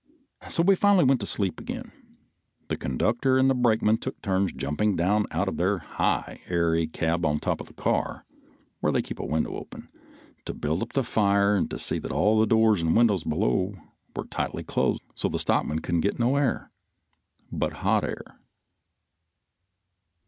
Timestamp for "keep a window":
9.03-9.51